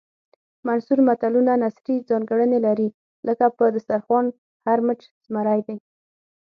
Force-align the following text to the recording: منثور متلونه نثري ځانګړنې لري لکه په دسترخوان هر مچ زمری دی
منثور 0.67 0.99
متلونه 1.07 1.53
نثري 1.63 1.95
ځانګړنې 2.09 2.59
لري 2.67 2.87
لکه 3.27 3.45
په 3.57 3.63
دسترخوان 3.75 4.25
هر 4.67 4.79
مچ 4.87 5.01
زمری 5.25 5.61
دی 5.67 5.77